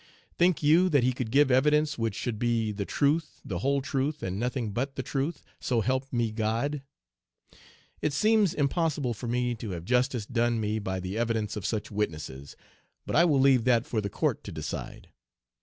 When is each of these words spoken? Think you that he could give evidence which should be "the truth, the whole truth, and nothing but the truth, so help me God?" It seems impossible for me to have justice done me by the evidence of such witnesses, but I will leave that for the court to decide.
Think 0.35 0.63
you 0.63 0.89
that 0.89 1.03
he 1.03 1.13
could 1.13 1.29
give 1.29 1.51
evidence 1.51 1.95
which 1.95 2.15
should 2.15 2.39
be 2.39 2.71
"the 2.71 2.85
truth, 2.87 3.39
the 3.45 3.59
whole 3.59 3.83
truth, 3.83 4.23
and 4.23 4.39
nothing 4.39 4.71
but 4.71 4.95
the 4.95 5.03
truth, 5.03 5.43
so 5.59 5.81
help 5.81 6.11
me 6.11 6.31
God?" 6.31 6.81
It 8.01 8.11
seems 8.11 8.55
impossible 8.55 9.13
for 9.13 9.27
me 9.27 9.53
to 9.53 9.69
have 9.77 9.85
justice 9.85 10.25
done 10.25 10.59
me 10.59 10.79
by 10.79 10.99
the 11.01 11.19
evidence 11.19 11.55
of 11.55 11.67
such 11.67 11.91
witnesses, 11.91 12.55
but 13.05 13.15
I 13.15 13.25
will 13.25 13.39
leave 13.39 13.63
that 13.65 13.85
for 13.85 14.01
the 14.01 14.09
court 14.09 14.43
to 14.45 14.51
decide. 14.51 15.09